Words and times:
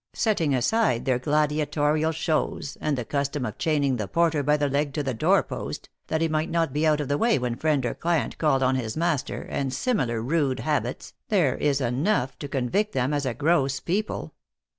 Setting 0.15 0.55
aside 0.55 1.05
their 1.05 1.19
gladiatorial 1.19 2.11
shows, 2.11 2.75
and 2.81 2.97
the 2.97 3.05
custom 3.05 3.45
of 3.45 3.59
chaining 3.59 3.97
the 3.97 4.07
porter 4.07 4.41
by 4.41 4.57
the 4.57 4.67
leg 4.67 4.93
to 4.93 5.03
the 5.03 5.13
door 5.13 5.43
post, 5.43 5.89
that 6.07 6.21
he 6.21 6.27
might 6.27 6.49
not 6.49 6.73
be 6.73 6.87
out 6.87 6.99
of 6.99 7.07
the 7.07 7.19
way 7.19 7.37
when 7.37 7.53
friend 7.55 7.85
or 7.85 7.93
client 7.93 8.39
called 8.39 8.63
on 8.63 8.73
his 8.75 8.97
master, 8.97 9.43
and 9.43 9.71
similar 9.71 10.19
rude 10.19 10.61
habits, 10.61 11.13
there 11.29 11.55
is 11.55 11.79
enough 11.79 12.35
to 12.39 12.47
convict 12.47 12.93
them 12.93 13.13
as 13.13 13.27
a 13.27 13.35
gross 13.35 13.79
people. 13.79 14.33